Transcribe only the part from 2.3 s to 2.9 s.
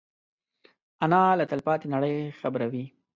خبروي